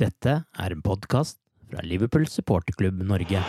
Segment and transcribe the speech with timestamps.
[0.00, 1.36] Dette er en podkast
[1.68, 3.42] fra Liverpool supporterklubb Norge.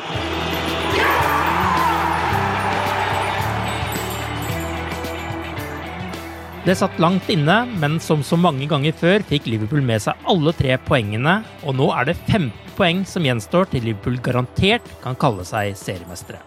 [6.64, 10.54] Det satt langt inne, men som så mange ganger før fikk Liverpool med seg alle
[10.56, 15.48] tre poengene, og nå er det 15 poeng som gjenstår til Liverpool garantert kan kalle
[15.48, 16.44] seg seriemestere.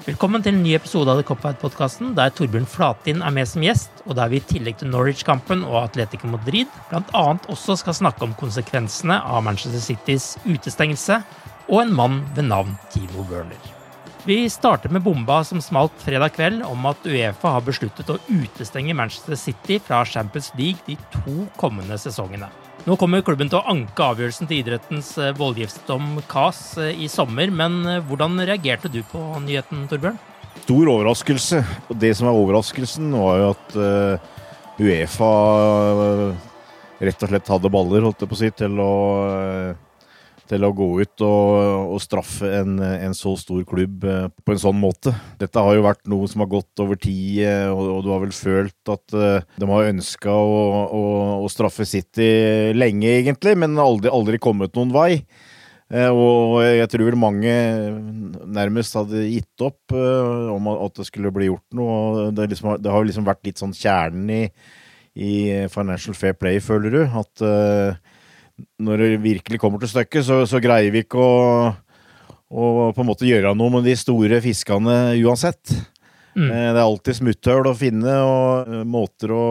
[0.00, 3.98] Velkommen til en ny episode av The Copfight-podkasten, der Torbjørn Flatin er med som gjest,
[4.06, 7.24] og der vi i tillegg til Norwich-kampen og Atletico Madrid bl.a.
[7.52, 11.18] også skal snakke om konsekvensene av Manchester Citys utestengelse,
[11.68, 13.60] og en mann ved navn Timo Werner.
[14.24, 18.96] Vi starter med bomba som smalt fredag kveld om at Uefa har besluttet å utestenge
[18.96, 22.48] Manchester City fra Champions League de to kommende sesongene.
[22.88, 27.52] Nå kommer klubben til å anke avgjørelsen til idrettens eh, voldgiftsdom CAS eh, i sommer,
[27.52, 30.16] men eh, hvordan reagerte du på nyheten, Torbjørn?
[30.62, 31.60] Stor overraskelse.
[31.92, 33.76] Og det som er overraskelsen, var jo at
[34.80, 35.28] Uefa
[37.00, 38.90] rett og slett hadde baller, holdt jeg på å si, til å
[40.50, 44.62] til å gå ut og, og straffe en, en, så stor klubb eh, på en
[44.62, 45.12] sånn måte.
[45.40, 48.24] Dette har jo vært noe som har gått over tid, eh, og, og du har
[48.24, 50.58] vel følt at uh, de har ønska å,
[50.96, 51.04] å,
[51.44, 52.28] å, straffe City
[52.76, 55.12] lenge, egentlig, men aldri, aldri kommet noen vei.
[55.90, 57.52] Og jeg tror vel mange
[58.46, 62.28] nærmest hadde gitt opp om at det skulle bli gjort noe.
[62.30, 64.44] Det, liksom, det har liksom vært litt sånn kjernen i,
[65.18, 65.32] i
[65.74, 67.00] Financial Fair Play, føler du.
[67.10, 67.42] At
[68.82, 71.70] når det virkelig kommer til stykket, så, så, greier vi ikke å,
[72.50, 75.74] å, på en måte gjøre noe med de store fiskene uansett.
[76.36, 76.46] Mm.
[76.46, 79.46] Eh, det er alltid smutthull å finne og eh, måter å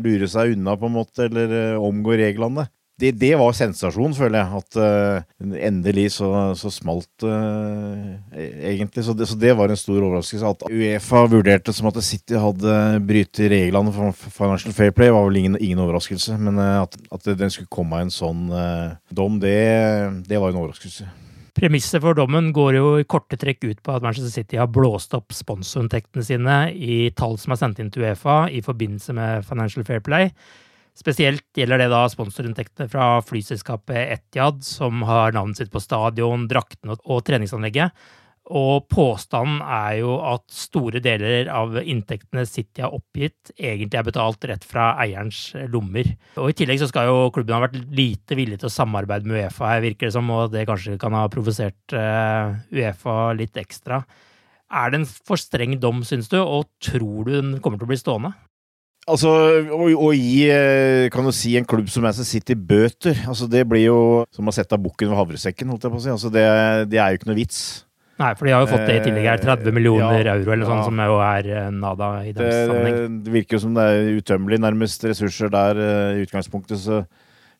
[0.00, 2.68] lure seg unna, på en måte, eller eh, omgå reglene
[3.00, 4.60] det, det, var sensasjon, føler jeg.
[4.60, 9.04] At uh, endelig så, så smalt uh, egentlig.
[9.06, 10.52] Så det, så det, var en stor overraskelse.
[10.52, 12.76] At Uefa vurderte som at City hadde
[13.08, 16.36] brytet reglene for Financial Fair Play, var vel ingen, ingen overraskelse.
[16.38, 18.46] Men uh, at, at den skulle komme av en sånn
[19.10, 19.58] dom, det,
[20.28, 21.08] det var en overraskelse.
[21.52, 25.12] Premisset for dommen går jo i korte trekk ut på at Manchester City har blåst
[25.16, 29.84] opp sponsorinntektene sine i tall som er sendt inn til Uefa i forbindelse med Financial
[29.84, 30.30] Fair Play.
[30.92, 36.98] Spesielt gjelder det da sponsorinntektene fra flyselskapet Etiad, som har navnet sitt på stadion, draktene
[37.00, 37.96] og treningsanlegget.
[38.52, 44.44] Og påstanden er jo at store deler av inntektene City har oppgitt, egentlig er betalt
[44.50, 46.10] rett fra eierens lommer.
[46.36, 49.46] Og I tillegg så skal jo klubben ha vært lite villig til å samarbeide med
[49.46, 54.02] Uefa, her, virker det som, og det kanskje kan ha provosert uh, Uefa litt ekstra.
[54.72, 57.94] Er det en for streng dom, syns du, og tror du den kommer til å
[57.94, 58.34] bli stående?
[59.10, 59.30] Altså,
[59.74, 63.64] å, å, gi eh, kan du si, en klubb som Manchester City bøter, altså det
[63.66, 65.72] blir jo som å sette bukken ved havresekken.
[65.72, 66.12] holdt jeg på å si.
[66.12, 66.44] Altså det,
[66.92, 67.62] det, er jo ikke noe vits.
[68.22, 69.42] Nei, for de har jo fått det i tillegg her.
[69.42, 70.86] 30 eh, millioner ja, euro eller sånn, ja.
[70.86, 73.18] som jo er eh, nada i den sammenheng.
[73.26, 76.78] Det virker jo som det er utømmelig, nærmest, ressurser der i utgangspunktet.
[76.86, 77.02] så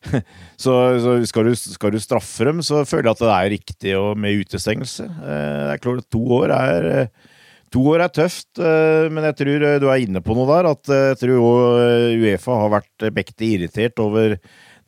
[0.59, 3.93] så, så skal, du, skal, du, straffe dem, så føler jeg at det er riktig
[4.19, 5.05] med utestengelse.
[5.07, 6.89] Det er klart at to år er
[7.73, 10.69] To år er tøft, eh, men jeg tror eh, du er inne på noe der.
[10.75, 11.79] At eh, jeg tror
[12.21, 14.37] Uefa har vært mektig irritert over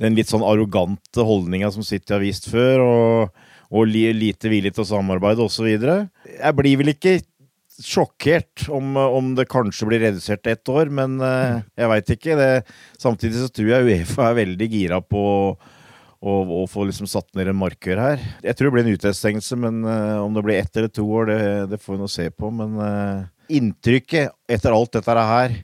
[0.02, 4.84] den litt sånn arrogante holdninga som City har vist før, og, og lite villig til
[4.84, 5.70] å samarbeide osv.
[5.72, 7.18] Jeg blir vel ikke
[7.76, 12.38] sjokkert om, om det kanskje blir redusert til ett år, men uh, jeg veit ikke.
[12.40, 12.52] Det,
[13.02, 15.40] samtidig så tror jeg Uefa er veldig gira på å,
[16.24, 18.22] å få liksom satt ned en markør her.
[18.46, 21.32] Jeg tror det blir en utestengelse, men uh, om det blir ett eller to år,
[21.32, 21.42] det,
[21.74, 22.52] det får vi nå se på.
[22.56, 25.60] Men uh, inntrykket etter alt dette her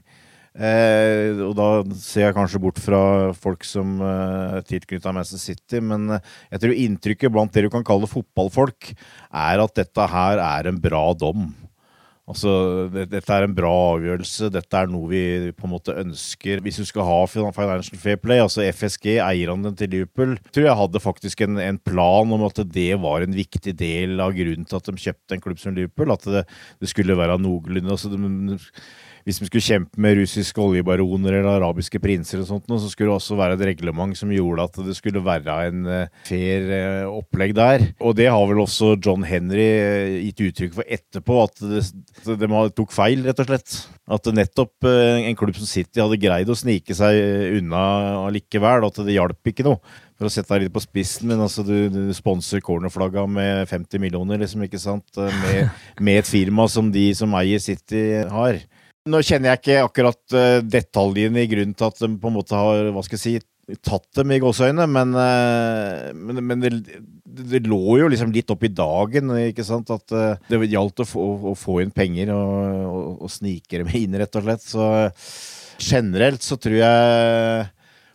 [0.52, 6.18] Eh, og da ser jeg kanskje bort fra folk som eh, tilknytta Manchester City, men
[6.18, 8.90] jeg tror inntrykket blant det du kan kalle fotballfolk,
[9.32, 11.48] er at dette her er en bra dom.
[12.30, 12.50] Altså,
[12.94, 15.22] Dette er en bra avgjørelse, dette er noe vi
[15.56, 16.60] på en måte ønsker.
[16.62, 21.02] Hvis du skal ha Financial Fair Play, altså FSG, eierne til Liverpool, tror jeg hadde
[21.02, 24.86] faktisk en, en, plan om at det var en viktig del av grunnen til at
[24.86, 26.14] de kjøpte en klubb som Liverpool.
[26.14, 26.44] At det,
[26.78, 28.14] det skulle være noenlunde altså,
[29.26, 33.18] hvis vi skulle kjempe med russiske oljebaroner eller arabiske prinser, og sånt, så skulle det
[33.18, 37.54] også være et reglement som gjorde at det skulle være en eh, fair eh, opplegg
[37.56, 37.86] der.
[38.02, 41.84] Og det har vel også John Henry eh, gitt uttrykk for etterpå, at det,
[42.42, 43.76] de tok feil, rett og slett.
[44.12, 47.16] At nettopp en klubb som City hadde greid å snike seg
[47.60, 49.78] unna likevel, at det hjalp ikke noe
[50.22, 54.02] for å sette deg litt på spissen, men altså du, du sponser cornerflagga med 50
[54.02, 55.08] millioner, liksom, ikke sant?
[55.18, 58.60] Med, med, et firma som de som eier City, har.
[59.10, 62.54] Nå kjenner jeg ikke akkurat uh, detaljene i grunnen til at de på en måte
[62.54, 63.32] har hva skal jeg si,
[63.82, 66.70] tatt dem i gåseøynene, men, uh, men, men det,
[67.24, 69.90] det, lå jo liksom litt opp i dagen ikke sant?
[69.94, 72.54] at uh, det gjaldt å få, å få, inn penger og,
[72.92, 74.66] og, og snike dem inn, rett og slett.
[74.66, 74.88] Så
[75.82, 77.70] generelt så tror jeg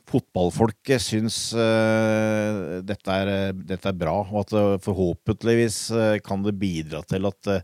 [0.08, 5.82] fotballfolket syns uh, dette, er, dette, er, bra, og at forhåpentligvis
[6.24, 7.56] kan det bidra til at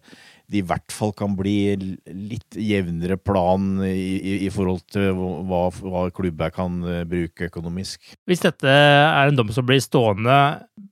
[0.54, 1.74] det i hvert fall kan bli
[2.06, 5.12] litt jevnere plan i, i, i forhold til
[5.50, 8.14] hva, hva klubber kan uh, bruke økonomisk.
[8.30, 10.40] Hvis dette er en dom som blir stående,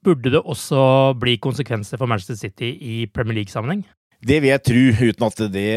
[0.04, 3.86] burde det også bli konsekvenser for Manchester City i Premier League-sammenheng?
[4.22, 5.70] Det vil jeg tro, uten at det,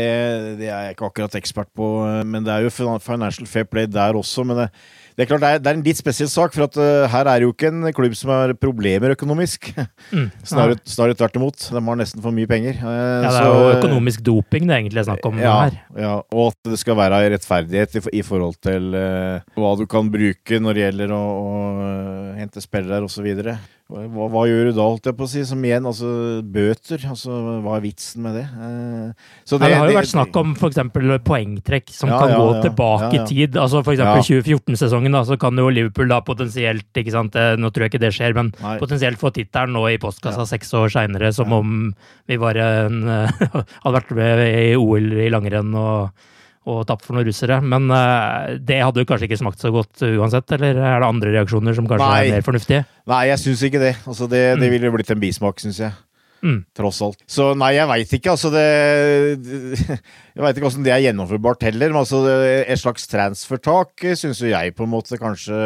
[0.59, 1.87] det er jeg ikke akkurat ekspert på.
[2.29, 4.45] Men det er jo Financial Fair Play der også.
[4.45, 4.69] men det
[5.15, 7.29] det er klart det er, det er, en litt spesiell sak, for at uh, her
[7.31, 9.73] er jo ikke en klubb som har problemer økonomisk.
[10.15, 10.29] Mm.
[10.47, 11.65] Snarere, snarere tvert imot.
[11.73, 12.77] De har nesten for mye penger.
[12.79, 15.55] Uh, ja, det er så, jo økonomisk doping det er egentlig er snakk om ja,
[15.65, 15.79] her.
[15.99, 20.61] Ja, og at det skal være rettferdighet i, i forhold til hva du kan bruke
[20.63, 21.57] når det gjelder å, å
[22.39, 23.27] hente spillere osv.
[23.94, 25.43] Hva, hva, gjør du da, holdt jeg på å si?
[25.46, 26.08] Som igjen, altså
[26.43, 27.05] bøter.
[27.12, 28.43] Altså, hva er vitsen med det?
[28.43, 30.81] Eh, det, det, har jo vært snakk om f.eks.
[31.29, 33.58] poengtrekk som ja, kan ja, gå ja, tilbake i tid.
[33.61, 34.02] Altså F.eks.
[34.02, 34.17] Ja.
[34.19, 38.02] 2014-sesongen, da, så kan jo Liverpool da potensielt ikke sant, eh, Nå tror jeg ikke
[38.02, 38.76] det skjer, men Nei.
[38.82, 41.75] potensielt få tittelen nå i postkassa seks år seinere, som om
[42.26, 43.02] vi var en,
[43.85, 46.25] hadde vært med i OL i langrenn og
[46.65, 47.59] og tapt for noen russere.
[47.61, 51.35] Men uh, det hadde jo kanskje ikke smakt så godt uansett, eller er det andre
[51.37, 52.25] reaksjoner som kanskje Nei.
[52.25, 52.83] er mer fornuftige?
[53.11, 53.95] Nei, jeg syns ikke det.
[54.05, 54.75] Altså, det, det mm.
[54.77, 55.95] ville blitt en bismak, syns jeg.
[56.45, 56.59] Mm.
[56.77, 57.23] Tross alt.
[57.31, 58.35] Så nei, jeg veit ikke.
[58.35, 58.65] Altså det
[60.35, 61.93] Jeg veit ikke åssen det er gjennomførbart heller.
[61.93, 62.21] Men altså,
[62.65, 65.57] et slags transfertak syns jo jeg på en måte kanskje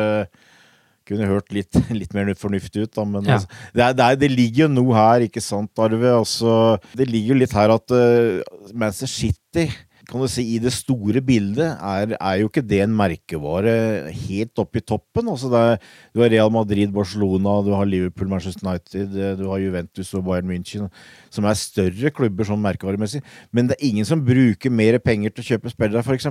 [1.08, 3.06] kunne hørt litt, litt mer fornuftig ut, da.
[3.08, 3.38] Men ja.
[3.38, 6.14] altså, det, er, det, er, det, ligger jo noe her, ikke sant, Arve?
[6.20, 6.54] Altså,
[6.98, 9.68] det ligger jo litt her at uh, Manchester City
[10.08, 13.72] kan du si, i det store bildet er, er, jo ikke det en merkevare
[14.08, 15.28] helt oppe i toppen.
[15.28, 15.82] Altså er,
[16.16, 20.48] du har Real Madrid, Barcelona, du har Liverpool, Manchester United, du har Juventus og Bayern
[20.48, 20.86] München,
[21.28, 23.20] som er større klubber sånn merkevaremessig.
[23.52, 26.30] Men det er ingen som bruker mer penger til å kjøpe spillere, f.eks.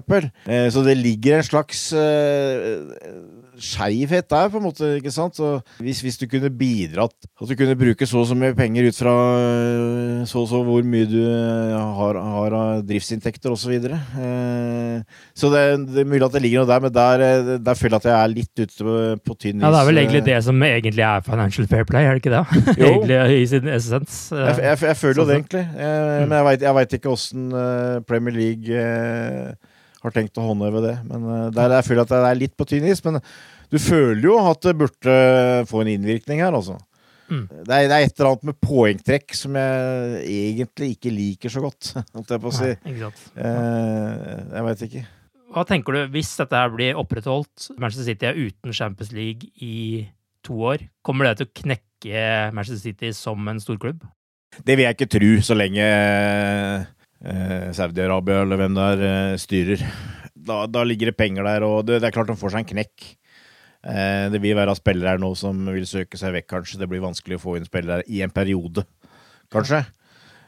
[0.49, 2.81] Eh, så det ligger en slags eh,
[3.59, 4.89] skeivhet der, på en måte.
[4.97, 5.37] ikke sant?
[5.37, 8.87] Så hvis, hvis, du kunne bidratt At du kunne bruke så og så mye penger
[8.89, 13.67] ut fra øh, så og så hvor mye du øh, har, har av driftsinntekter osv.
[13.67, 13.97] Så, videre.
[14.15, 15.01] eh,
[15.35, 18.05] så det, det, er mulig at det ligger noe der, men der, der føler jeg
[18.05, 19.65] at jeg er litt ute på, på tynn is.
[19.65, 22.35] Ja, det er vel egentlig det som egentlig er financial fair play, er det ikke
[22.37, 22.63] det?
[22.91, 24.19] egentlig i sin essens.
[24.31, 25.65] Jeg, jeg, jeg føler jo det, egentlig.
[25.75, 27.49] Jeg, men jeg veit ikke åssen
[28.07, 29.57] Premier League
[30.09, 30.95] har tenkt å håndheve det.
[31.07, 33.03] Men uh, der jeg føler at det er litt på tynn is.
[33.05, 33.21] Men
[33.71, 35.17] du føler jo at det burde
[35.69, 36.77] få en innvirkning her, altså.
[37.27, 37.43] Mm.
[37.51, 41.63] Det, er, det, er, et eller annet med poengtrekk som jeg egentlig ikke liker så
[41.63, 42.69] godt, holdt jeg på å si.
[42.87, 45.03] Nei, eh, jeg veit ikke.
[45.55, 50.05] Hva tenker du, hvis dette her blir opprettholdt, Manchester City er uten Champions League i
[50.47, 52.23] to år, kommer det til å knekke
[52.55, 54.03] Manchester City som en storklubb?
[54.63, 55.87] Det vil jeg ikke tro, så lenge
[57.25, 59.85] eh, Saudi-Arabia eller hvem det er, eh, styrer.
[60.47, 62.71] Da, da, ligger det penger der, og det, det, er klart de får seg en
[62.75, 63.07] knekk.
[63.87, 66.81] Eh, det vil være spillere her nå som vil søke seg vekk, kanskje.
[66.81, 68.85] Det blir vanskelig å få inn spillere i en periode,
[69.53, 69.83] kanskje.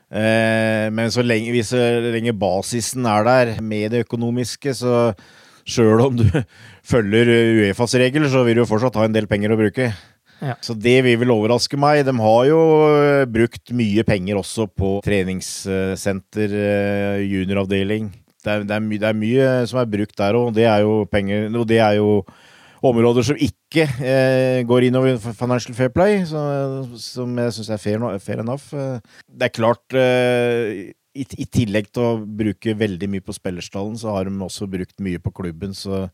[0.10, 5.12] Eh, men så lenge, hvis så lenge basisen er der med det økonomiske, så
[5.70, 6.26] sjøl om du
[6.92, 9.92] følger Uefas regler, så vil du jo fortsatt ha en del penger å bruke.
[10.40, 10.56] Ja.
[10.64, 12.06] Så det vil vel overraske meg.
[12.08, 18.12] De har jo eh, brukt mye penger også på treningssenter, eh, junioravdeling.
[18.40, 20.64] Det er, det, er my, det er mye som er brukt der òg, og det
[20.70, 22.22] er jo penger Og det er jo
[22.80, 26.40] områder som ikke eh, går innover Financial Fair Play, så,
[26.96, 28.72] som jeg syns er fair, fair, enough.
[28.72, 34.16] Det er klart eh, i, i, tillegg til å bruke veldig mye på spillerstallen, så
[34.16, 36.08] har de også brukt mye på klubben, så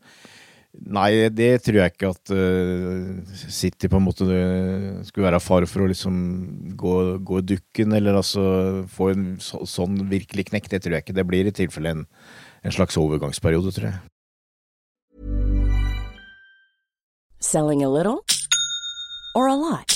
[0.84, 5.64] Nei, det tror jeg ikke at uh, City på en måte uh, skulle være far
[5.70, 6.18] for å liksom
[6.78, 10.68] gå, gå dukken, eller altså få en så, sånn virkelig knekk.
[10.74, 11.16] Det tror jeg ikke.
[11.16, 12.04] Det blir i tilfelle en,
[12.62, 13.98] en slags overgangsperiode, tror jeg.
[17.40, 18.24] Selling a little
[19.34, 19.95] or a lot?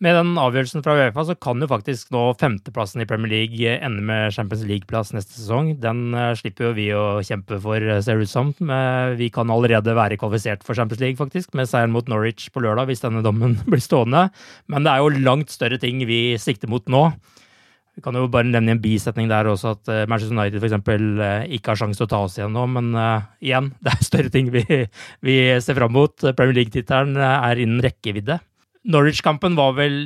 [0.00, 4.00] Med den avgjørelsen fra Uefa så kan jo faktisk nå femteplassen i Premier League ende
[4.08, 5.74] med Champions League-plass neste sesong.
[5.82, 8.54] Den uh, slipper jo vi å kjempe for, ser det ut som.
[9.20, 12.88] Vi kan allerede være kvalifisert for Champions League, faktisk, med seieren mot Norwich på lørdag,
[12.88, 14.30] hvis denne dommen blir stående.
[14.72, 17.10] Men det er jo langt større ting vi sikter mot nå.
[17.92, 21.56] Vi kan jo bare nevne en bisetning der også, at Manchester United f.eks.
[21.58, 24.32] ikke har sjanse til å ta oss igjen nå, men uh, igjen, det er større
[24.32, 24.64] ting vi,
[25.20, 26.16] vi ser fram mot.
[26.30, 28.40] Premier League-tittelen er innen rekkevidde.
[28.88, 29.98] Norwich-kampen var vel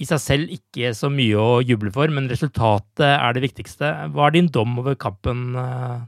[0.00, 3.90] i seg selv ikke så mye å juble for, men resultatet er det viktigste.
[4.14, 5.52] Hva er din dom over kampen,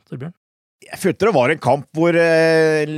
[0.09, 0.33] Torbjørn?
[0.85, 2.89] Jeg følte det var en kamp hvor eh,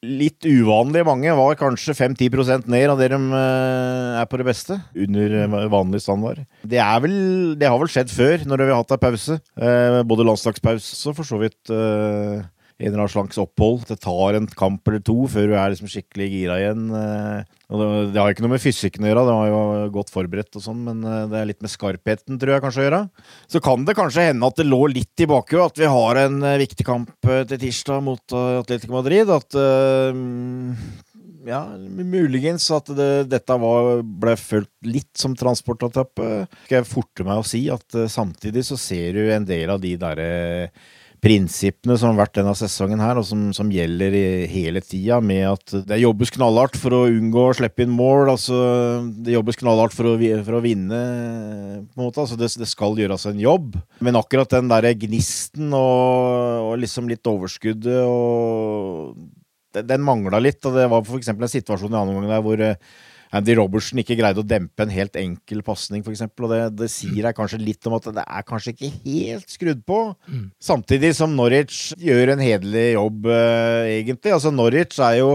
[0.00, 4.78] litt uvanlig mange var kanskje 5-10 ned av det de eh, er på det beste.
[4.96, 5.34] Under
[5.72, 6.46] vanlig standard.
[6.62, 7.18] Det, vel,
[7.60, 9.36] det har vel skjedd før, når vi har hatt ei pause.
[9.60, 13.84] Eh, både landslagspause og for så vidt eh, en eller annen slags opphold.
[13.90, 16.86] Det tar en kamp eller to før du er liksom skikkelig gira igjen.
[17.70, 20.56] Og det, det har ikke noe med fysikken å gjøre, det var jo godt forberedt
[20.58, 23.02] og sånn, men det er litt med skarpheten, tror jeg kanskje å gjøre.
[23.52, 26.42] Så kan det kanskje hende at det lå litt i bakhuet at vi har en
[26.64, 29.30] viktig kamp til tirsdag mot Atletico Madrid.
[29.30, 29.54] At
[31.46, 36.30] ja, muligens at det, dette var, ble følt litt som transportetappe.
[36.66, 39.94] Skal jeg forte meg å si at samtidig så ser du en del av de
[40.00, 40.32] derre
[41.20, 44.14] prinsippene som har vært denne sesongen her, og som, som gjelder
[44.50, 48.32] hele tida, med at det jobbes knallhardt for å unngå å slippe inn mål.
[48.32, 48.60] altså
[49.20, 50.14] Det jobbes knallhardt for å,
[50.46, 51.00] for å vinne,
[51.90, 52.24] på en måte.
[52.24, 53.76] altså det, det, skal gjøres en jobb.
[54.00, 59.28] Men akkurat den derre gnisten og, og, liksom litt overskuddet og
[59.76, 60.64] Den, mangla litt.
[60.66, 61.30] og Det var f.eks.
[61.30, 62.64] en situasjon i annen omgang der hvor
[63.36, 66.26] Andy Robertson ikke greide å dempe en helt enkel pasning, f.eks.
[66.26, 69.82] Og det, det sier deg kanskje litt om at det er kanskje ikke helt skrudd
[69.86, 70.02] på.
[70.26, 70.46] Mm.
[70.70, 74.34] Samtidig som Norwich gjør en hederlig jobb, uh, egentlig.
[74.34, 75.34] Altså, Norwich er jo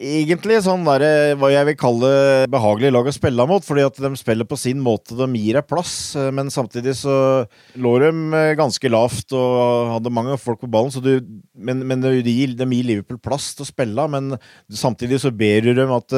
[0.00, 1.04] egentlig sånn der,
[1.36, 2.10] hva jeg vil kalle
[2.50, 5.16] behagelig lag å spille mot, fordi at de spiller på sin måte.
[5.16, 7.16] De gir deg plass, eh, men samtidig så
[7.76, 10.92] lå de eh, ganske lavt og hadde mange folk på ballen.
[11.04, 11.12] Du,
[11.52, 14.32] men, men de, de, gir, Liverpool plass til å spille, men
[14.72, 16.16] samtidig så ber du dem at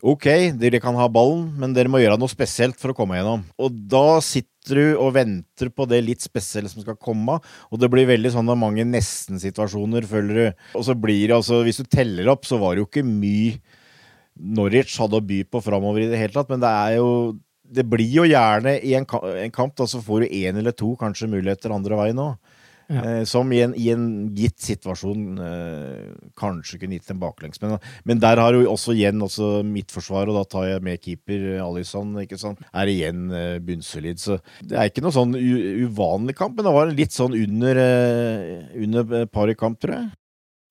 [0.00, 0.26] Ok,
[0.56, 3.42] dere kan ha ballen, men dere må gjøre noe spesielt for å komme gjennom.
[3.60, 7.36] Og da sitter du og venter på det litt spesielle som skal komme,
[7.68, 10.64] og det blir veldig sånn mange nesten-situasjoner, føler du.
[10.80, 13.60] Og så blir det altså, hvis du teller opp, så var det jo ikke mye
[14.40, 17.10] Norwich hadde å by på framover i det hele tatt, men det er jo
[17.70, 21.28] det blir jo gjerne i en, kamp, da så får du én eller to kanskje
[21.30, 22.56] muligheter andre veien òg.
[22.90, 23.02] Ja.
[23.06, 24.04] Eh, som i en, i en,
[24.34, 26.06] gitt situasjon eh,
[26.38, 27.60] kanskje kunne gitt en baklengs.
[27.62, 27.76] Men,
[28.08, 31.62] men, der har jo også igjen også midtforsvar, og da tar jeg med keeper eh,
[31.62, 34.18] Alison, ikke sant, er igjen eh, bunnsolid.
[34.18, 38.74] Så det er ikke noe sånn uvanlig kamp, men det var litt sånn under, eh,
[38.82, 40.10] under par i kamp, tror jeg.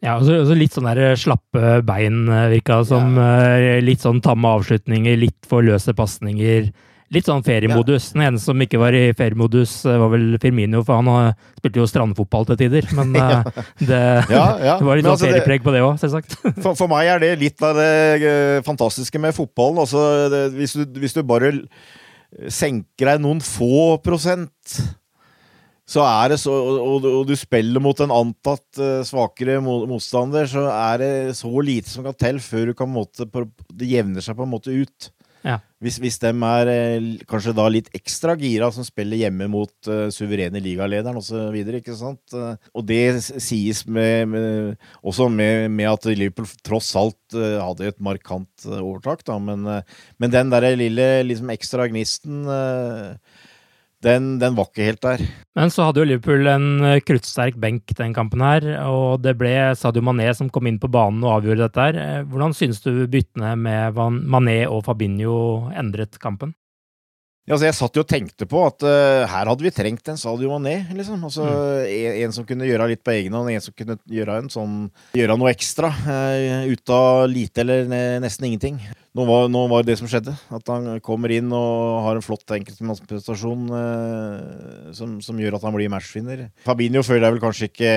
[0.04, 2.22] Ja, også, også litt sånn der slappe bein,
[2.52, 3.18] virka som.
[3.20, 3.80] Ja.
[3.84, 6.70] Litt sånn tamme avslutninger, litt for løse pasninger
[7.14, 8.12] litt sånn feriemodus.
[8.14, 11.82] Den eneste som ikke var i feriemodus, eh, var vel Firmino, for han eh, spilte
[11.82, 12.90] jo strandfotball til tider.
[12.98, 13.30] Men ja.
[13.40, 14.76] Eh, det, ja, ja.
[14.80, 16.38] det, var litt sånn altså, feriepreg på det òg, selvsagt.
[16.64, 19.82] For, for, meg er det litt av det fantastiske med fotballen.
[19.86, 21.54] Altså, det, hvis, du, hvis, du, bare
[22.52, 24.80] senker deg noen få prosent
[25.90, 31.00] så er det så, og, og, du spiller mot en antatt svakere motstander, så er
[31.02, 33.26] det så lite som kan til før du kan måte,
[33.74, 35.10] det jevner seg på en måte ut.
[35.46, 35.60] Ja.
[35.80, 40.10] Hvis, hvis de er eh, kanskje da litt ekstra gira som spiller hjemme mot uh,
[40.12, 41.56] suverene ligalederen osv.
[41.80, 42.36] ikke sant?
[42.36, 47.94] Uh, og det sies med, med, også med, med, at Liverpool tross alt uh, hadde
[47.94, 49.64] et markant overtak, da, men,
[50.20, 52.44] men den der lille liksom ekstra gnisten
[54.06, 55.24] den, den, var ikke helt der.
[55.60, 59.52] Men så hadde jo Liverpool en eh, kruttsterk benk den kampen her, og det ble
[59.80, 62.00] Sadio Mané som kom inn på banen og avgjorde dette her.
[62.00, 65.42] Eh, hvordan synes du byttene med Mané og Fabinho
[65.76, 66.56] endret kampen?
[67.50, 70.20] Ja, altså jeg satt jo og tenkte på at uh, her hadde vi trengt en
[70.22, 70.84] Sadio Mané.
[70.94, 71.24] liksom.
[71.26, 71.88] Altså, mm.
[71.90, 74.76] en, en, som kunne gjøre litt på egen hånd, en som kunne gjøre, en sånn,
[75.18, 75.90] gjøre noe ekstra.
[76.06, 78.78] Uh, ut av lite eller ne, nesten ingenting.
[79.18, 80.36] Nå var, nå var, det som skjedde.
[80.54, 85.74] At han kommer inn og har en flott enkeltmannsprestasjon uh, som, som, gjør at han
[85.74, 86.52] blir matchvinner.
[86.70, 87.94] Fabinho føler jeg vel kanskje ikke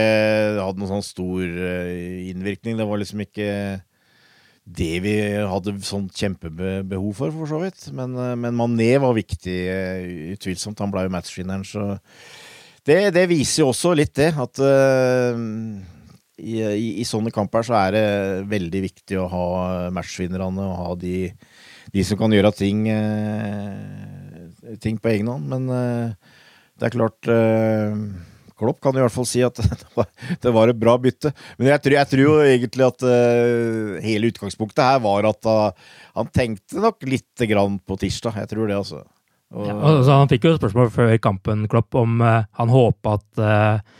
[0.62, 1.44] hadde noen sånn stor
[2.32, 2.80] innvirkning.
[2.80, 3.52] Det var liksom ikke
[4.62, 7.88] det vi hadde sånn kjempebehov for, for så vidt.
[7.94, 10.04] Men, eh, men Mané var viktig, eh,
[10.36, 10.78] utvilsomt.
[10.84, 11.96] Han ble jo matchvinneren, så
[12.86, 15.36] det, det, viser jo også litt det, at uh,
[16.42, 18.06] i, i, i, sånne kamper så er det
[18.50, 19.44] veldig viktig å ha
[19.94, 21.28] matchvinnerne og ha de,
[21.94, 25.46] de som kan gjøre ting, uh, ting på egen hånd.
[25.52, 26.34] Men uh,
[26.74, 27.30] det er klart
[28.62, 29.58] Klopp kan i hvert fall si at
[30.42, 31.32] det var, et bra bytte.
[31.58, 35.96] Men jeg tror, jeg tror jo egentlig at uh, hele utgangspunktet her var at uh,
[36.18, 38.38] han tenkte nok lite grann på tirsdag.
[38.42, 39.02] Jeg tror det, altså.
[39.52, 43.42] Og, ja, altså han fikk jo spørsmål før kampen Klopp om uh, han håpa at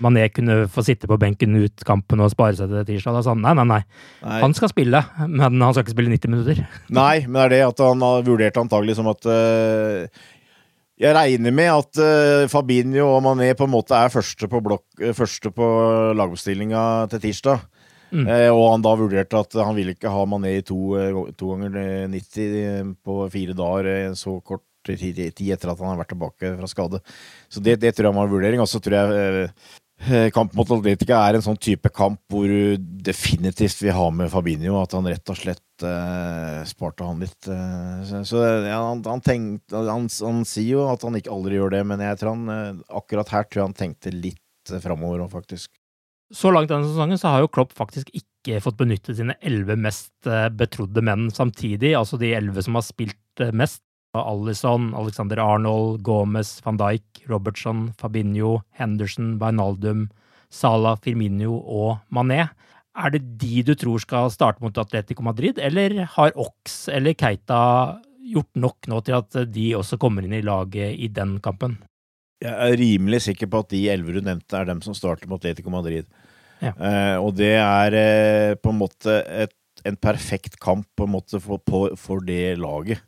[0.01, 3.18] Mané kunne få sitte på benken ut kampen og spare seg til tirsdag.
[3.18, 3.81] Da sa han nei, nei, nei,
[4.22, 4.38] nei.
[4.46, 6.62] Han skal spille, men han skal ikke spille 90 minutter.
[6.88, 9.29] Nei, men det er det at han har vurdert antagelig som at
[11.00, 14.85] jeg regner med at uh, Fabinho og Mané på en måte er første på, blokk,
[15.00, 15.68] eh, første på
[16.18, 17.62] lagoppstillinga til tirsdag.
[18.12, 18.26] Mm.
[18.28, 20.92] Uh, og han da vurderte at han ville ikke ha Mané i to,
[21.38, 26.52] to ganger 90 på fire dager, så kort tid, etter at han har vært tilbake
[26.59, 27.00] fra skade.
[27.48, 28.62] Så det, det tror jeg var en vurdering.
[28.62, 29.81] Og så tror jeg uh,
[30.34, 34.76] kamp mot Atletica er en sånn type kamp hvor du definitivt vil ha med Fabinho.
[34.80, 37.38] At han rett og slett eh, sparte han litt.
[37.46, 41.58] Uh, så, så ja, han, han, tenkte, han, han, sier jo at han ikke aldri
[41.58, 44.82] gjør det, men jeg tror han, uh, akkurat her tror jeg han tenkte litt eh,
[44.82, 45.72] framover òg, faktisk.
[46.32, 50.28] Så langt denne sesongen så har jo Klopp faktisk ikke fått benyttet sine elleve mest
[50.56, 51.92] betrodde menn samtidig.
[51.98, 53.84] Altså de elleve som har spilt mest.
[54.18, 60.11] Alison, Alexander Arnold, Gomez, van Dijk, Robertson, Fabinho, Henderson, Wijnaldum,
[60.53, 62.51] Salah, Firmino og Mané.
[62.92, 68.01] Er det de du tror skal starte mot Atletico Madrid, eller har Ox eller Keita
[68.33, 71.79] gjort nok nå til at de også kommer inn i laget i den kampen?
[72.42, 75.40] Jeg er rimelig sikker på at de elleve du nevnte, er dem som starter mot
[75.40, 76.05] Atletico Madrid.
[76.62, 76.75] Ja.
[76.75, 79.57] Eh, og det er eh, på en måte et,
[79.88, 83.01] en perfekt kamp på en måte for, på, for det laget.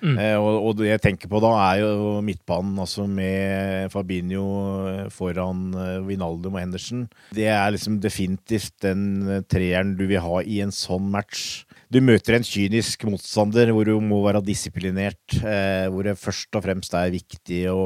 [0.00, 0.18] Mm.
[0.18, 4.44] Eh, og, og det jeg tenker på da, er jo midtbanen, altså med Fabinho
[4.90, 7.06] eh, foran eh, Vinaldum og Henderson.
[7.34, 11.64] Det er liksom definitivt den eh, treeren du vil ha i en sånn match.
[11.88, 16.64] Du møter en kynisk motstander hvor du må være disiplinert, eh, hvor det først og
[16.66, 17.78] fremst er viktig å,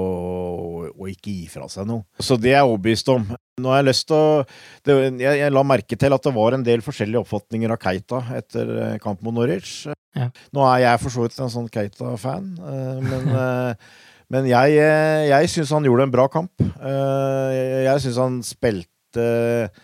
[0.91, 2.03] å ikke gi fra seg noe.
[2.19, 3.29] Så det er jeg overbevist om.
[3.62, 4.43] Nå har jeg lyst til å
[4.83, 8.25] det, jeg, jeg la merke til at det var en del forskjellige oppfatninger av Keita
[8.41, 9.85] etter kamp kampen mot Norwich.
[10.17, 10.31] Ja.
[10.53, 15.29] Nå er jeg for så vidt en sånn Keita-fan, eh, men, eh, men jeg, eh,
[15.31, 16.53] jeg syns han gjorde en bra kamp.
[16.61, 18.88] Eh, Jeg, syns han spilte
[19.23, 19.83] eh,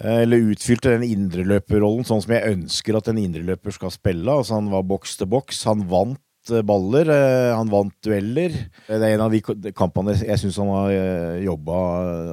[0.00, 4.26] eller utfylte den indreløperrollen sånn som jeg ønsker at en indreløper skal spille.
[4.32, 5.62] Altså Han var boks til boks.
[5.70, 6.18] Han vant
[6.50, 7.08] eh, baller.
[7.14, 8.56] eh, Han vant dueller.
[8.88, 11.78] Det er en av de kampene jeg syns han har eh, jobba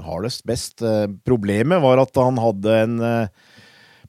[0.08, 0.82] hardest, best.
[0.82, 3.28] Eh, Problemet var at han hadde en eh,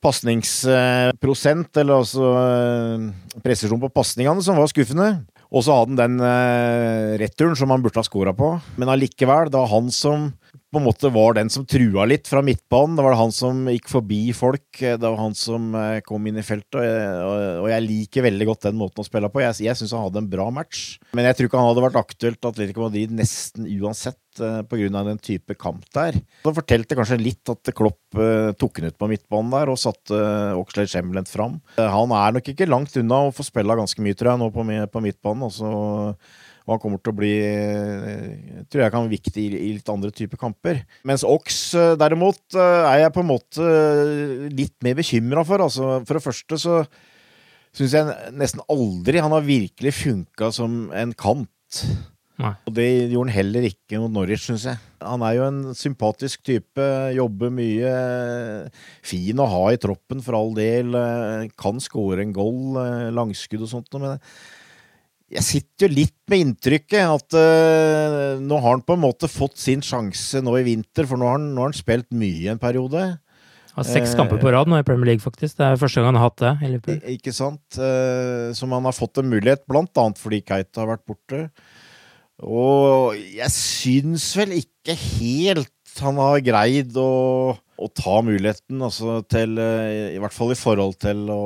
[0.02, 3.04] pasningsprosent, eller altså eh,
[3.44, 5.10] presisjon på pasningene, som var skuffende.
[5.52, 8.54] Og så hadde han den eh, returen som han burde ha scora på.
[8.80, 10.30] Men allikevel, det var han som
[10.72, 12.96] på en måte var den som trua litt fra midtbanen.
[12.96, 14.80] Det var han som gikk forbi folk.
[14.80, 16.78] Det var han som eh, kom inn i feltet.
[16.80, 19.42] Og jeg, liker veldig godt den måten å spille på.
[19.44, 20.96] Jeg, jeg syns han hadde en bra match.
[21.12, 24.64] Men jeg tror ikke han hadde vært aktuelt Atletico Madrid nesten uansett, pga.
[24.70, 26.16] grunn av den type kamp der.
[26.16, 30.22] Det fortalte kanskje litt at Klopp eh, tok han ut på midtbanen der og satte
[30.56, 31.58] Oxlade Chamberlain fram.
[31.76, 34.88] Eh, han er nok ikke langt unna å få spille ganske mye, tror jeg, nå
[34.88, 35.50] på midtbanen.
[35.50, 35.74] Altså,
[36.62, 40.12] og han kommer til å bli eh, tror jeg kan være viktig i, litt andre
[40.14, 40.82] typer kamper.
[41.08, 43.72] Mens Ox eh, derimot eh, er jeg på en måte
[44.54, 45.64] litt mer bekymra for.
[45.66, 46.78] Altså, for det første så
[47.74, 51.82] syns jeg nesten aldri han har virkelig funka som en kant.
[52.42, 52.54] Nei.
[52.66, 54.78] Og det gjorde han heller ikke mot Norwich, syns jeg.
[55.02, 57.92] Han er jo en sympatisk type, jobber mye.
[59.06, 60.94] Fin å ha i troppen for all del.
[61.58, 62.78] Kan skåre en goal,
[63.14, 63.98] langskudd og sånt.
[63.98, 64.18] Men
[65.32, 69.56] jeg sitter jo litt med inntrykket at uh, nå har han på en måte fått
[69.60, 72.60] sin sjanse nå i vinter, for nå har han, nå har han spilt mye en
[72.62, 73.04] periode.
[73.72, 75.56] Har seks uh, kamper på rad nå i Premier League, faktisk.
[75.56, 76.52] Det er første gang han har hatt det.
[76.68, 77.64] i Ikke sant?
[77.78, 81.46] Uh, Som han har fått en mulighet, blant annet fordi Keita har vært borte.
[82.42, 89.58] Og jeg syns vel ikke helt han har greid å, å ta muligheten, altså til
[89.60, 91.42] eh, I hvert fall i forhold til å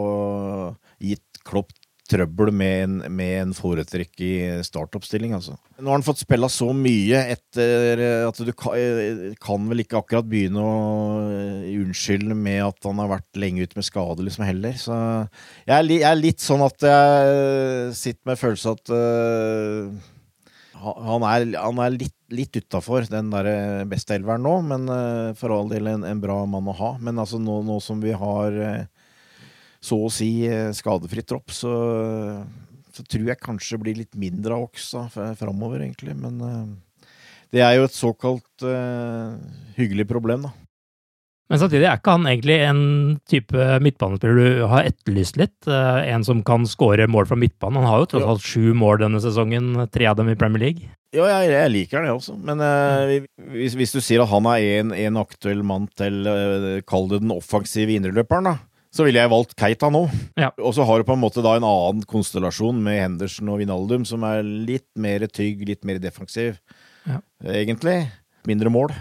[1.03, 1.72] gitt Klopp
[2.11, 4.33] trøbbel med en, med en foretrekk i
[4.66, 5.57] startoppstilling, altså.
[5.79, 8.75] Nå har han fått spilla så mye etter at du kan,
[9.42, 10.75] kan vel ikke akkurat begynne å
[11.27, 14.77] eh, unnskylde med at han har vært lenge ute med skade, liksom, heller.
[14.81, 14.97] Så
[15.66, 20.12] jeg er, jeg er litt sånn at jeg sitter med følelse at uh,
[20.77, 25.55] han er, han er litt, litt utafor den der beste elveren nå, men uh, for
[25.55, 26.92] all del en, en bra mann å ha.
[27.01, 28.95] Men altså nå, nå som vi har eh,
[29.83, 31.73] så å si eh, skadefri tropp, så,
[32.95, 35.07] så tror jeg kanskje det blir litt mindre av Oksa
[35.39, 36.17] framover, egentlig.
[36.19, 37.09] Men eh,
[37.55, 39.37] det er jo et såkalt uh,
[39.79, 40.55] hyggelig problem, da.
[41.47, 42.81] Men samtidig er ikke han egentlig en
[43.31, 45.69] type midtbanespiller du har etterlyst litt.
[45.71, 47.79] En som kan skåre mål fra midtbanen.
[47.79, 50.91] Han har jo tross alt sju mål denne sesongen, tre av dem i Premier League.
[51.15, 54.65] Ja, jeg, jeg liker det også, men eh, hvis, hvis du sier at han er
[54.81, 58.57] en, en aktuell mann til uh, Kall det den offensive indreløperen, da.
[58.96, 60.06] Så ville jeg valgt Keita nå.
[60.40, 60.48] Ja.
[60.56, 64.06] Og så har du på en måte da en annen konstellasjon med Henderson og Vinaldum,
[64.09, 66.56] som er litt mer trygg, litt mer defensiv,
[67.06, 67.20] Ja.
[67.44, 67.98] egentlig.
[68.48, 68.94] Mindre mål.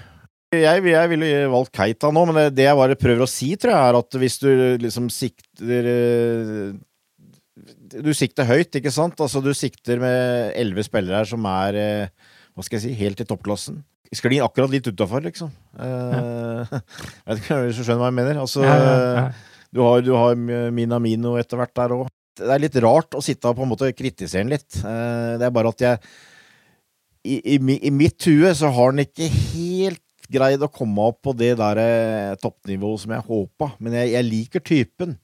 [0.55, 3.87] Jeg, jeg ville valgt Keita nå, men det, jeg bare prøver å si, tror jeg,
[3.89, 4.49] er at hvis du
[4.83, 6.75] liksom sikter eh,
[8.05, 9.19] Du sikter høyt, ikke sant?
[9.23, 13.19] Altså, du sikter med elleve spillere her som er eh, hva skal jeg si, helt
[13.23, 13.81] i toppklassen.
[14.15, 15.49] Sklir akkurat litt utafor, liksom.
[15.75, 16.63] Ja.
[17.25, 18.39] jeg vet ikke hvis du skjønner hva jeg mener.
[18.45, 19.27] Altså, ja, ja.
[19.75, 20.37] Du har, du har
[20.71, 22.05] Minamino etter hvert der òg.
[22.35, 24.79] Det er litt rart å sitte og på en måte kritisere den litt.
[24.79, 25.99] Eh, Det er bare at jeg
[27.25, 31.33] i, i, I mitt hue så har den ikke helt greid å komme opp på
[31.37, 33.71] det der eh, toppnivået som jeg håpa.
[33.79, 35.15] Men jeg, jeg liker typen.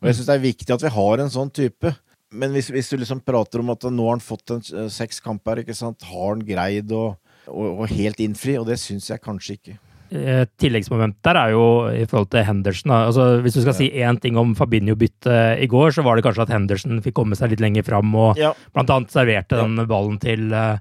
[0.00, 1.92] Og jeg syns det er viktig at vi har en sånn type.
[2.32, 5.20] Men hvis, hvis du liksom prater om at nå har han fått en, eh, seks
[5.24, 6.02] kamper, ikke sant?
[6.08, 7.04] har han greid å,
[7.46, 8.56] å, å helt innfri?
[8.60, 9.78] Og det syns jeg kanskje ikke.
[10.12, 12.92] Eh, Tilleggsmoment der er jo i forhold til Henderson.
[12.92, 16.42] Altså, hvis du skal si én ting om Fabinho-byttet i går, så var det kanskje
[16.44, 18.52] at Henderson fikk komme seg litt lenger fram og Ja.
[18.74, 20.78] blant annet serverte den ballen til, eh,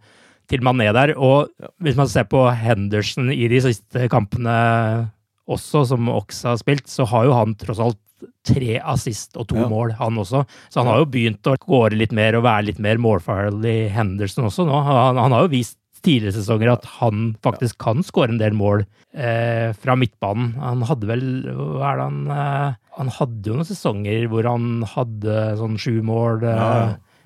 [0.51, 1.13] til Mané der.
[1.17, 1.47] Og
[1.81, 5.09] hvis man ser på Henderson i de siste kampene
[5.47, 7.97] også, som Ox har spilt, så har jo han tross alt
[8.45, 9.67] tre assist og to Ja.
[9.67, 10.45] mål, han også.
[10.69, 14.45] Så han har jo begynt å gåre litt mer og være litt mer målfarlig Henderson
[14.45, 14.83] også nå.
[14.83, 18.83] Han, han har jo vist tidligere sesonger at han faktisk kan skåre en del mål
[19.13, 20.55] eh, fra midtbanen.
[20.61, 24.83] Han hadde vel Hva er det han eh, Han hadde jo noen sesonger hvor han
[24.95, 26.43] hadde sånn sju mål.
[26.43, 26.69] Eh, Ja,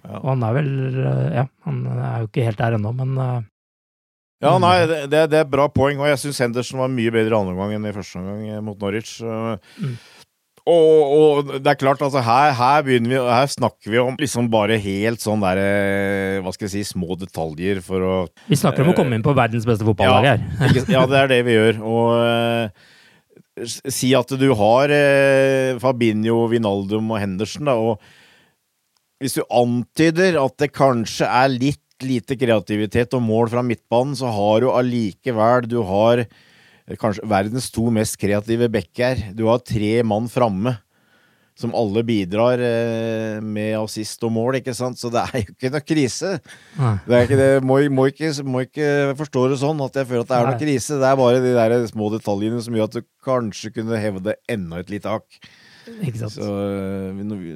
[0.05, 0.19] ja.
[0.21, 3.37] Og han er vel eh, Ja, han er jo ikke helt der ennå, men eh,
[4.45, 4.75] Ja, nei,
[5.09, 7.71] det, det er bra poeng, og jeg syns Henderson var mye bedre i andre omgang
[7.77, 9.15] enn i første omgang eh, mot Norwich.
[9.23, 9.95] Mm.
[10.65, 14.79] Og, og det er klart, altså her, her vi Her snakker vi om liksom bare
[14.81, 18.15] helt sånn der eh, Hva skal jeg si Små detaljer for å
[18.49, 20.43] vi snakker om å komme inn på verdens beste fotballag her.
[20.89, 21.79] ja, det er det vi gjør.
[21.85, 22.89] Og eh,
[23.93, 28.01] si at du har eh, Fabinho, Vinaldum og Henderson, da, og
[29.21, 34.27] hvis du antyder at det kanskje er litt lite kreativitet og mål fra midtbanen, så
[34.35, 36.33] har du allikevel Du har eh,
[37.01, 39.31] kanskje verdens to mest kreative backer.
[39.33, 40.77] Du har tre mann framme.
[41.55, 44.99] Som alle bidrar eh, med assist og mål, ikke sant?
[44.99, 46.31] Så det er jo ikke noe krise.
[47.07, 50.33] Det ikke det, må, må, ikke, må ikke forstå det sånn at jeg føler at
[50.33, 50.97] det er noe krise.
[50.99, 54.81] Det er bare de der små detaljene som gjør at du kanskje kunne hevde enda
[54.83, 55.39] et lite hakk.
[56.35, 56.49] Så
[57.39, 57.55] vi-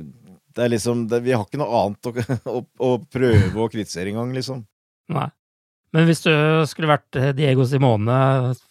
[0.55, 2.13] det er liksom det, Vi har ikke noe annet å,
[2.55, 4.63] å, å prøve å kritisere engang, liksom.
[5.11, 5.27] Nei.
[5.95, 6.32] Men hvis du
[6.69, 8.19] skulle vært eh, Diego Simone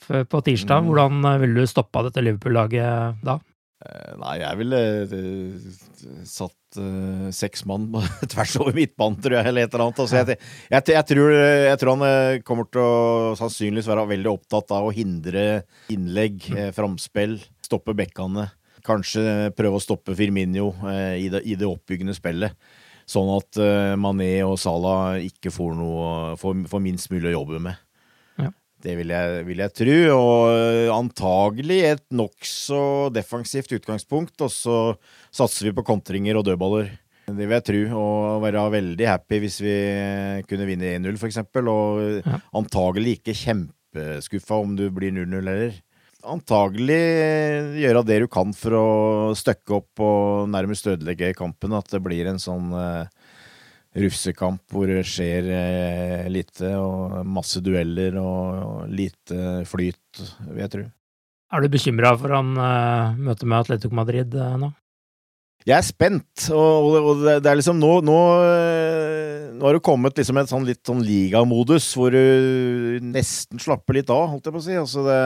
[0.07, 0.89] på tirsdag, Mm.
[0.91, 3.39] hvordan eh, ville du stoppa dette Liverpool-laget da?
[3.87, 4.81] Eh, Nei, jeg ville
[6.27, 7.89] satt uh, seks mann
[8.33, 10.03] tvers over midtbanen, tror jeg, eller et eller annet.
[10.03, 10.39] Altså, jeg,
[10.71, 14.95] jeg, jeg, tror, jeg tror han kommer til å sannsynligvis være veldig opptatt av å
[14.95, 16.73] hindre innlegg, mm.
[16.77, 18.49] framspill, stoppe bekkene.
[18.87, 22.55] Kanskje prøve å stoppe Firminio eh, i, det, i det oppbyggende spillet.
[23.09, 26.09] Sånn at eh, Mané og Salah ikke får, noe,
[26.41, 27.79] får, får minst mulig å jobbe med.
[28.39, 28.51] Ja.
[28.85, 32.83] Det vil jeg, vil jeg tro, og eh, antagelig et nokså
[33.17, 34.79] defensivt utgangspunkt, og så
[35.35, 36.93] satser vi på kontringer og dødballer.
[37.29, 39.75] Det vil jeg tro, og være veldig happy hvis vi
[40.49, 42.39] kunne vinne 1-0 for eksempel, og Ja.
[42.57, 45.81] antagelig ikke kjempeskuffa om du blir 0-0 heller.
[46.27, 46.99] Antagelig
[47.79, 48.87] gjøre det du kan for å
[49.39, 53.07] støkke opp og nærmest ødelegge kampen, at det blir en sånn uh,
[53.95, 60.75] rufsekamp hvor det skjer uh, lite, og masse dueller og, og lite flyt, vil jeg
[60.75, 60.89] tro.
[61.55, 64.75] Er du bekymra for han uh, møtet med Atletico Madrid nå?
[65.69, 68.21] Jeg er spent, og, og, og det, det er liksom nå Nå,
[69.59, 74.11] nå har det kommet liksom et sånn litt sånn ligamodus hvor du nesten slapper litt
[74.11, 74.79] av, holdt jeg på å si.
[74.79, 75.19] Altså det,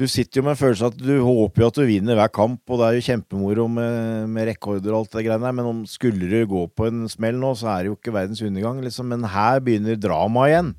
[0.00, 2.60] du sitter jo med en følelse at du håper jo at du vinner hver kamp,
[2.66, 5.82] og det er jo kjempemoro med, med rekorder og alt det greiene der, men om
[5.88, 9.10] skulle du gå på en smell nå, så er det jo ikke verdens undergang, liksom.
[9.12, 10.72] Men her begynner dramaet igjen.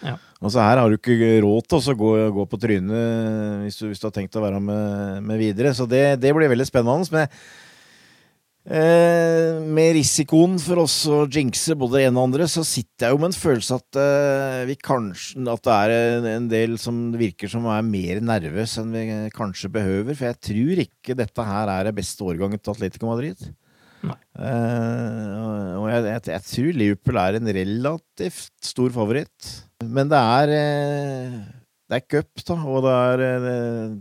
[0.00, 0.14] Ja.
[0.40, 4.00] Altså Her har du ikke råd til å gå, gå på trynet hvis du, hvis
[4.00, 5.74] du har tenkt å være med, med videre.
[5.76, 7.10] Så det, det blir veldig spennende.
[7.12, 7.28] Men
[8.68, 13.14] eh, med risikoen for oss å jinxe både det ene og andre, så sitter jeg
[13.14, 17.50] jo med en følelse at eh, vi kanskje At det er en, del som virker
[17.52, 20.14] som er mer nervøs enn vi kanskje behøver.
[20.18, 23.50] For jeg tror ikke dette her er det beste årgangen til Atletico Madrid.
[24.40, 29.50] Eh, og jeg, jeg, jeg tror Liverpool er en relativt stor favoritt.
[29.84, 31.34] Men det er eh,
[31.90, 33.98] Det er cup, da, og det er eh,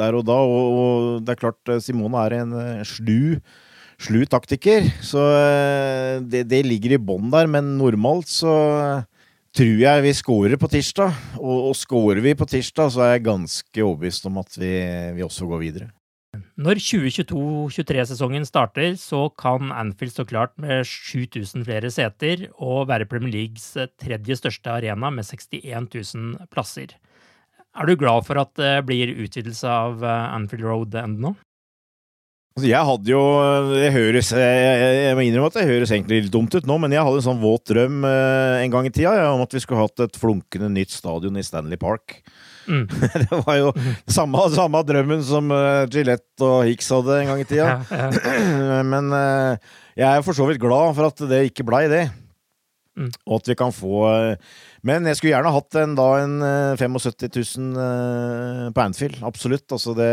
[0.00, 0.38] der og da.
[0.40, 3.38] Og, og det er klart, eh, Simone er en eh, slu
[4.02, 7.48] slu taktiker, så eh, det, det ligger i bånn der.
[7.50, 8.54] Men normalt så
[9.56, 13.28] tror jeg vi scorer på tirsdag, og, og scorer vi på tirsdag, så er jeg
[13.30, 14.74] ganske overbevist om at vi,
[15.16, 15.92] vi også går videre.
[16.60, 23.32] Når 2022-23-sesongen starter, så kan Anfield stå klart med 7000 flere seter og være Premier
[23.32, 26.92] Leagues tredje største arena med 61 000 plasser.
[27.76, 31.34] Er du glad for at det blir utvidelse av eh, Anfield Road End nå?
[32.56, 33.22] Altså, jeg hadde jo
[33.76, 34.60] jeg, høres jeg,
[34.96, 37.26] jeg, må innrømme at det høres egentlig litt dumt ut nå, men jeg hadde en
[37.26, 40.16] sånn våt drøm eh, en gang i tida ja, om at vi skulle hatt et
[40.16, 42.22] flunkende nytt stadion i Stanley Park.
[42.64, 42.86] Mm.
[43.22, 43.74] det var jo
[44.08, 47.68] samme, samme drømmen som uh, Gillette og Hicks hadde en gang i tida.
[47.92, 48.80] Ja, ja.
[48.92, 52.06] Men eh, jeg er for så vidt glad for at det ikke blei det.
[52.96, 53.10] Mm.
[53.28, 54.52] Og at vi kan få eh,
[54.86, 59.20] Men jeg skulle gjerne hatt en, da en eh, 75 000 eh, på Anfield.
[59.26, 59.68] Absolutt.
[59.68, 60.12] Altså det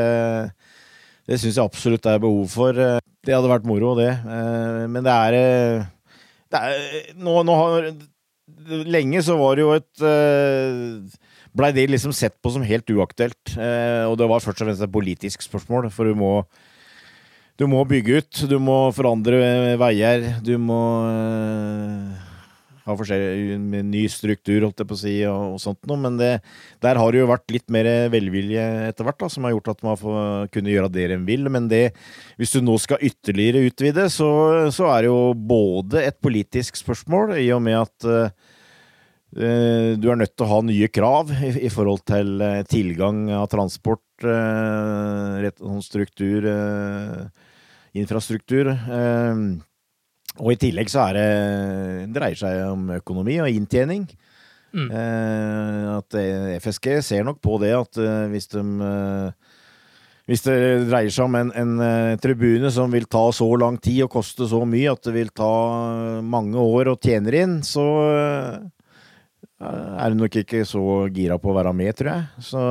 [1.29, 2.79] det syns jeg absolutt det er behov for.
[2.79, 4.11] Eh, Det hadde vært moro, det.
[4.11, 5.85] Eh, Men det er, eh,
[6.51, 7.93] det er nå, nå har
[8.67, 10.01] Lenge så var det jo et
[11.55, 13.55] Blei det liksom sett på som helt uaktuelt.
[14.09, 16.43] Og det var først og fremst et politisk spørsmål, for du må
[17.55, 20.79] du må bygge ut, du må forandre veier, du må
[22.83, 25.99] eh, ha forskjellig med ny struktur, holdt jeg på å si, og, og sånt noe.
[26.03, 26.31] Men det,
[26.83, 29.99] der har det jo vært litt mer velvilje etter hvert, som har gjort at man
[29.99, 31.47] får kunne gjøre det en vil.
[31.53, 31.83] Men det,
[32.41, 34.31] hvis du nå skal ytterligere utvide, så,
[34.75, 40.19] så er det jo både et politisk spørsmål, i og med at eh, du er
[40.19, 45.39] nødt til å ha nye krav i, i forhold til uh, tilgang av transport, uh,
[45.41, 46.45] rett, sånn struktur,
[47.97, 48.69] infrastruktur.
[48.69, 49.43] Eh,
[50.41, 51.27] og i tillegg så er det,
[52.15, 54.07] dreier seg om økonomi og inntjening.
[54.73, 54.87] Mm.
[54.89, 59.51] Eh, at eh, FSG ser nok på det at eh, hvis de eh,
[60.23, 60.55] hvis det
[60.87, 64.47] dreier seg om en, en eh, tribune som vil ta så lang tid og koste
[64.47, 65.51] så mye at det vil ta
[66.23, 68.55] mange år å tjene inn, så eh,
[69.63, 72.45] er hun nok ikke så gira på å være med, tror jeg.
[72.47, 72.63] Så,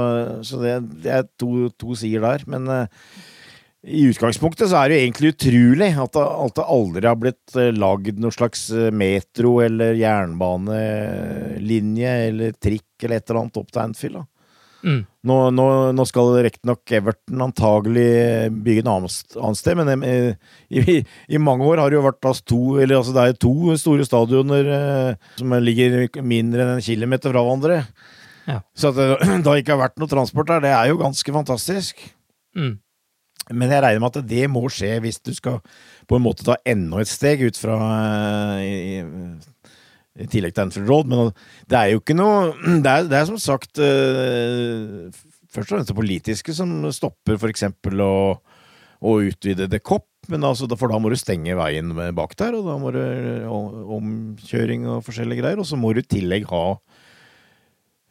[0.49, 2.49] så det, det er to, to sider der.
[2.51, 2.67] Men
[3.83, 8.19] i utgangspunktet så er det jo egentlig utrolig at det, aldri har blitt eh, lagd
[8.23, 14.23] noe slags eh, metro eller jernbanelinje eller trikk eller et eller annet opp til Anfield.
[14.83, 15.07] Mm.
[15.31, 19.13] Nå, nå, nå skal riktignok Everton antagelig bygge en annet
[19.59, 20.35] sted, men i,
[20.79, 20.81] i,
[21.31, 24.05] i mange år har det jo vært altså, to eller altså det er to store
[24.07, 25.89] stadioner eh, som ligger
[26.23, 27.77] mindre enn en kilometer fra hverandre.
[28.47, 28.59] Ja.
[28.75, 31.95] Så at det da ikke har vært noe transport der, det er jo ganske fantastisk.
[32.59, 32.75] Mm.
[33.51, 35.59] Men jeg regner med at det må skje hvis du skal
[36.09, 37.79] på en måte ta enda et steg ut fra
[38.63, 39.59] i, i,
[40.23, 41.11] i tillegg til Anfield Road.
[41.11, 41.33] Men
[41.71, 42.53] det er jo ikke noe
[42.85, 45.11] Det er, det er som sagt uh,
[45.53, 47.67] først og fremst det politiske som stopper f.eks.
[48.07, 48.15] å,
[49.03, 50.07] å utvide The Cop.
[50.31, 53.01] Men altså, for da må du stenge veien bak der, og da må du
[53.51, 55.59] og- omkjøring og forskjellige greier.
[55.59, 56.67] Og så må du i tillegg ha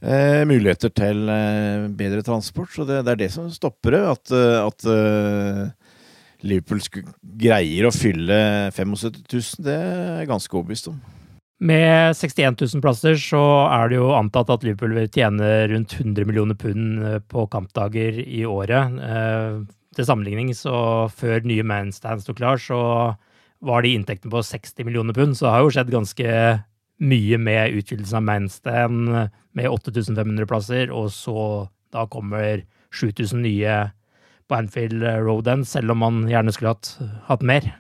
[0.01, 2.73] eh, muligheter til eh, bedre transport.
[2.75, 4.03] Så det, det er det som stopper det.
[4.15, 5.95] At, eh, at uh,
[6.45, 6.81] Liverpool
[7.21, 8.41] greier å fylle
[8.73, 11.01] 75 000, det er jeg ganske overbevist om.
[11.61, 16.25] Med 61 000 plasser så er det jo antatt at Liverpool vil tjene rundt 100
[16.25, 18.97] millioner pund eh, på kampdager i året.
[18.97, 19.61] Eh,
[19.91, 22.79] Til sammenligning, så før nye Manstands sto klar, så
[23.61, 26.35] var de inntektene på 60 millioner pund, så det har jo skjedd ganske
[27.01, 29.09] mye med utvidelsen av Manstand
[29.57, 33.77] med 8500 plasser, og så da kommer 7000 nye
[34.47, 36.93] på Anfield Road End, selv om man gjerne skulle hatt,
[37.29, 37.71] hatt mer.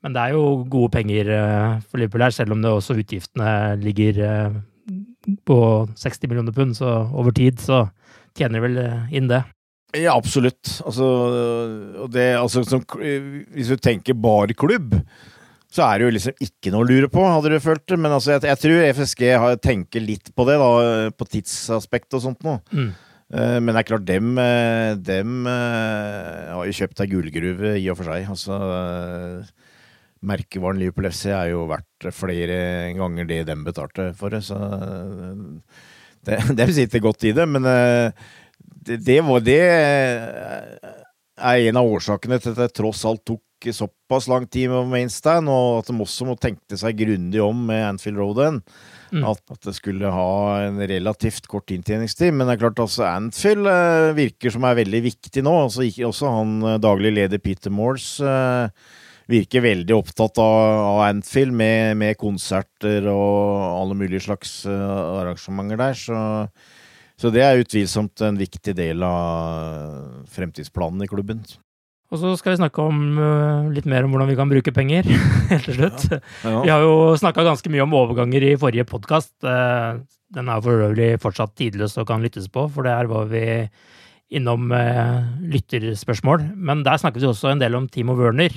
[0.00, 3.76] Men det er jo gode penger eh, for Liverpool her, selv om det også utgiftene
[3.82, 4.58] ligger eh,
[5.46, 5.58] på
[6.00, 7.84] 60 millioner pund, så over tid så
[8.38, 9.42] tjener de vel eh, inn det.
[9.98, 10.78] Ja, absolutt.
[10.86, 11.06] Altså,
[12.14, 14.94] det, altså som, hvis du tenker bare klubb,
[15.70, 17.98] så er det jo liksom ikke noe å lure på, hadde du følt det.
[18.02, 20.70] Men altså, jeg, jeg tror FSG har, tenker litt på det, da,
[21.14, 22.58] på tidsaspekt og sånt noe.
[22.74, 22.90] Mm.
[23.30, 27.86] Eh, Men det er klart, dem, eh, dem eh, har jo kjøpt ei gullgruve i
[27.92, 28.26] og for seg.
[28.34, 28.58] Altså,
[30.26, 32.58] merkevaren Liverpool FC er jo verdt flere
[32.98, 34.58] ganger det dem betalte for det, så
[36.26, 37.46] det, dem sitter godt i det.
[37.48, 39.60] Men det, det var det
[41.40, 43.44] er en av årsakene til at det tross alt tok
[43.76, 47.84] såpass lang tid med Mainstand, og at de også må tenke seg grundig om med
[47.84, 48.62] Anfield Roaden.
[49.10, 49.26] Mm.
[49.26, 50.32] At, at det skulle ha
[50.64, 52.32] en relativt kort inntjeningstid.
[52.32, 55.54] Men det er klart altså Anfield eh, virker som er veldig viktig nå.
[55.66, 58.90] Altså, ikke, også han eh, daglig leder Peter Morse eh,
[59.30, 65.80] virker veldig opptatt av, av Anfield med, med konserter og alle mulige slags eh, arrangementer
[65.80, 65.98] der.
[65.98, 66.20] Så,
[67.20, 71.44] så det er utvilsomt en viktig del av fremtidsplanen i klubben.
[72.10, 75.06] Og så skal vi snakke om uh, litt mer om hvordan vi kan bruke penger,
[75.52, 76.08] helt til slutt.
[76.10, 76.56] Ja.
[76.64, 79.32] Vi har jo snakka ganske mye om overganger i forrige podkast.
[79.40, 83.44] Den er for øvrig fortsatt tidløs og kan lyttes på, for der var vi
[84.30, 85.22] innom uh,
[85.54, 86.50] lytterspørsmål.
[86.54, 88.54] Men der snakket vi også en del om Timo Werner.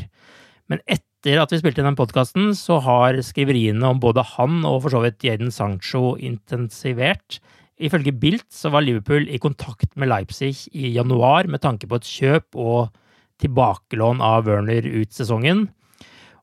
[0.72, 4.84] Men etter at vi spilte inn den podkasten, så har skriveriene om både han og
[4.86, 7.40] for så vidt Jaden Sancho intensivert.
[7.84, 12.10] Ifølge Bilt så var Liverpool i kontakt med Leipzig i januar med tanke på et
[12.10, 12.94] kjøp og
[13.42, 15.68] tilbakelån av Werner ut sesongen.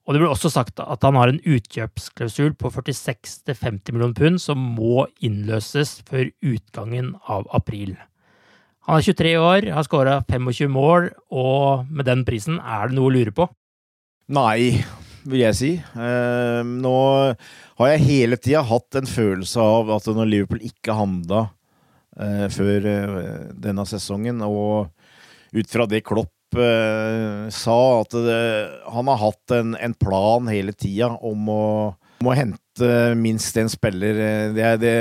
[0.09, 4.63] Og det ble også sagt at han har en utkjøpsklausul på 46-50 millioner pund som
[4.75, 7.95] må innløses før utgangen av april.
[8.89, 13.11] Han er 23 år, har skåra 25 mål, og med den prisen er det noe
[13.11, 13.47] å lure på.
[14.35, 14.81] Nei,
[15.29, 15.71] vil jeg si.
[15.79, 16.97] Eh, nå
[17.79, 21.45] har jeg hele tida hatt en følelse av at når Liverpool ikke handla
[22.17, 24.91] eh, før eh, denne sesongen, og
[25.55, 26.33] ut fra det Klopp
[27.55, 28.41] sa, at det,
[28.91, 31.65] han har hatt en, en plan hele tida om å,
[32.21, 32.67] om å hente
[33.21, 34.95] minst en spiller eh, det er det,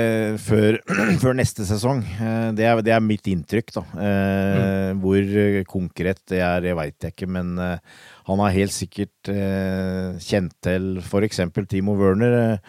[0.44, 0.78] før,
[1.22, 2.02] før neste sesong.
[2.20, 3.82] Eh, Det er, det er mitt inntrykk, da.
[3.96, 5.34] Eh, Hvor
[5.68, 7.78] konkret det er, det veit jeg ikke, men eh,
[8.28, 11.40] han har helt sikkert eh, kjent til f.eks.
[11.72, 12.60] Timo Werner.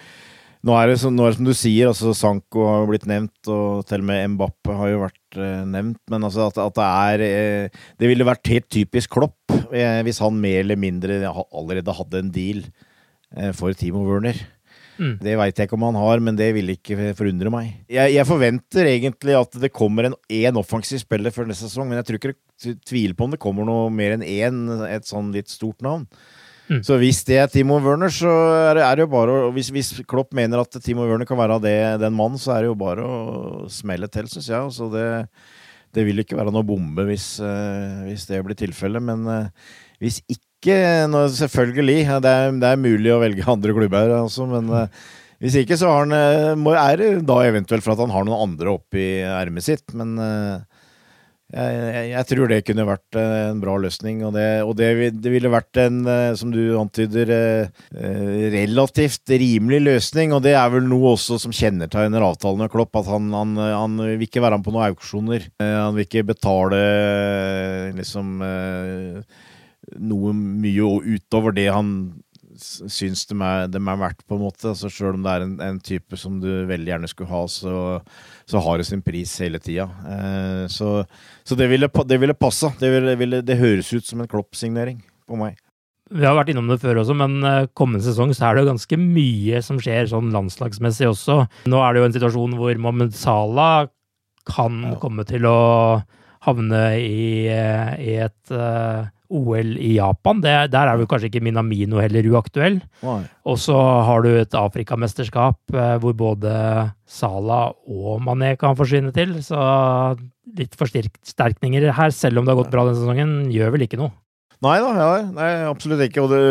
[0.62, 3.08] Nå er, det som, nå er det som du sier, altså Sanko har jo blitt
[3.10, 6.02] nevnt, og til og med Mbappe har jo vært eh, nevnt.
[6.14, 10.22] Men altså at, at det er eh, Det ville vært helt typisk Klopp eh, hvis
[10.22, 14.38] han mer eller mindre allerede hadde en deal eh, for Timo Werner.
[15.02, 15.16] Mm.
[15.18, 17.72] Det veit jeg ikke om han har, men det vil ikke forundre meg.
[17.90, 21.98] Jeg, jeg forventer egentlig at det kommer en én offensiv spiller før neste sesong, men
[21.98, 25.34] jeg tror ikke det tviler på om det kommer noe mer enn én, et sånn
[25.34, 26.06] litt stort navn.
[26.72, 26.80] Mm.
[26.88, 28.32] Så hvis det er Timo Werner, så
[28.70, 31.40] er det, er det jo bare å hvis, hvis Klopp mener at Timo Werner kan
[31.40, 34.70] være det, den mannen, så er det jo bare å smelle til, syns jeg.
[34.78, 35.08] Så det,
[35.92, 39.04] det vil ikke være noe bombe hvis, eh, hvis det blir tilfellet.
[39.04, 40.48] Men eh, hvis ikke
[41.10, 45.04] nå, Selvfølgelig, det er, det er mulig å velge andre klubber, altså, men eh,
[45.42, 48.76] hvis ikke, så har han, er det da eventuelt for at han har noen andre
[48.78, 49.88] oppi ermet sitt.
[49.98, 50.14] Men
[51.52, 54.22] jeg, jeg, tror det kunne vært en bra løsning.
[54.28, 54.90] Og det, og det,
[55.20, 60.36] det ville vært en, eh, som du antyder, eh, eh, relativt rimelig løsning.
[60.36, 62.96] Og det er vel noe også som kjennetegner avtalen med Klopp.
[63.02, 65.48] At han, han, han vil ikke være med på noen auksjoner.
[65.62, 66.82] Han vil ikke betale
[67.98, 68.42] liksom
[70.02, 71.96] noe mye utover det han
[72.62, 74.72] syns de er, de er verdt, på en måte.
[74.72, 77.76] Altså, selv om det er en, en type som du veldig gjerne skulle ha, så,
[78.50, 79.90] så har det sin pris hele tida.
[80.16, 81.02] Eh, så
[81.44, 82.72] så det, ville, det ville passa.
[82.80, 85.58] Det, ville, det høres ut som en Klopp-signering på meg.
[86.12, 88.72] Vi har vært innom det før også, men eh, kommende sesong så er det jo
[88.74, 91.38] ganske mye som skjer sånn landslagsmessig også.
[91.72, 93.88] Nå er det jo en situasjon hvor Mohammed Salah
[94.50, 96.02] kan komme til å
[96.44, 100.42] havne i, eh, i et eh, OL i Japan.
[100.44, 102.82] Det, der er jo kanskje ikke Minamino heller uaktuell.
[103.02, 103.78] Og så
[104.08, 106.52] har du et Afrikamesterskap eh, hvor både
[107.08, 109.38] Salah og Mané kan forsvinne til.
[109.46, 109.58] Så
[110.58, 114.14] litt forsterkninger her, selv om det har gått bra denne sesongen, gjør vel ikke noe.
[114.62, 116.28] Nei da, ja, nei, absolutt ikke.
[116.28, 116.42] Og det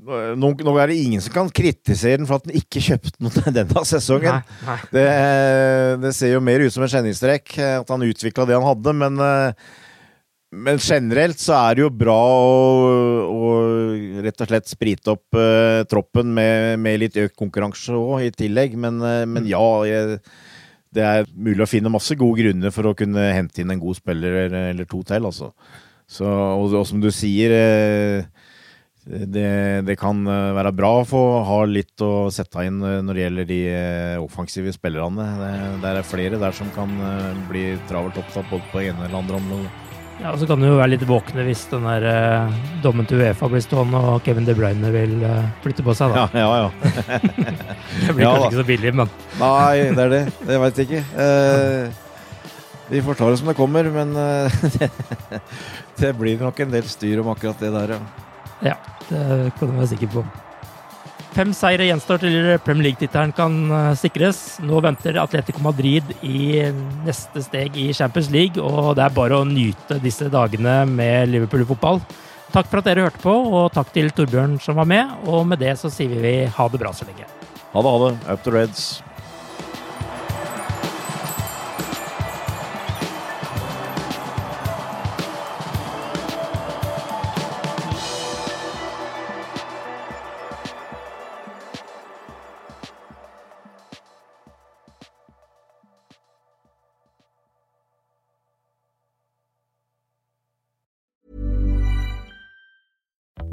[0.00, 3.52] nå, nå er det ingen som kan kritisere den for at den ikke kjøpte noe
[3.58, 4.40] denne sesongen.
[4.40, 4.78] Nei, nei.
[4.94, 5.06] Det,
[6.06, 9.20] det ser jo mer ut som en kjenningstrekk at han utvikla det han hadde, men,
[9.24, 9.70] eh,
[10.50, 12.94] men generelt så er det jo bra å,
[13.30, 13.50] å
[14.24, 18.74] rett og slett sprite opp uh, troppen med, med litt økt konkurranse òg, i tillegg.
[18.74, 20.18] Men, uh, men ja, jeg,
[20.90, 24.00] det er mulig å finne masse gode grunner for å kunne hente inn en god
[24.00, 25.52] spiller eller, eller to til, altså.
[26.10, 28.48] Så, og, og som du sier uh,
[29.06, 29.52] det,
[29.86, 33.60] det kan være bra å få ha litt å sette inn når det gjelder de
[34.20, 35.28] offensive spillerne.
[35.40, 35.54] Det,
[35.86, 36.92] der er flere der som kan
[37.48, 39.89] bli travelt opptatt både på ene eller andre området.
[40.20, 43.22] Ja, og så kan du jo være litt våkne hvis den der eh, dommen til
[43.22, 46.26] Uefa blir stående og Kevin De Bruyne vil eh, flytte på seg, da.
[46.36, 46.92] Ja, ja, ja.
[48.04, 48.50] det blir Ja, kanskje da.
[48.50, 49.08] ikke så billig, men
[49.40, 50.20] Nei, det er det.
[50.50, 51.02] Det veit jeg ikke.
[51.24, 52.06] Eh,
[52.90, 54.90] vi får ta det som det kommer, men eh, det,
[56.02, 58.00] det blir nok en del styr om akkurat det der, ja.
[58.72, 58.76] ja,
[59.08, 60.26] det kan du være sikker på.
[61.30, 64.58] Fem seire gjenstår til Premier League-tittelen kan eh, sikres.
[64.66, 66.64] Nå venter Atletico Madrid i
[67.06, 72.02] neste steg i Champions League, og det er bare å nyte disse dagene med Liverpool-fotball.
[72.50, 75.12] Takk for at dere hørte på, og takk til Torbjørn som var med.
[75.30, 77.28] Og med det så sier vi ha det bra så lenge.
[77.70, 78.16] Ha det, ha det.
[78.26, 78.88] Up to Reds.